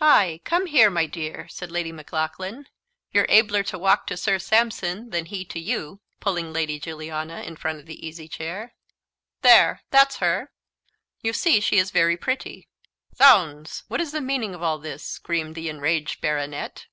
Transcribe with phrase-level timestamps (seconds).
[0.00, 2.68] "Ay, come here, my dear," said Lady Maclaughlan;
[3.12, 7.56] "you're abler to walk to Sir Sampson than he to you," pulling Lady Juliana in
[7.56, 8.76] front of the easy chair;
[9.40, 10.52] "there that's her;
[11.22, 12.68] you see she is very pretty."
[13.16, 16.86] "Zounds, what is the meaning of all this?" screamed the enraged baronet.